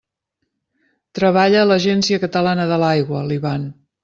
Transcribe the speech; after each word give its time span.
Treballa 1.19 1.59
a 1.65 1.67
l'Agència 1.73 2.19
Catalana 2.25 2.67
de 2.73 2.81
l'Aigua, 2.87 3.23
l'Ivan. 3.31 3.71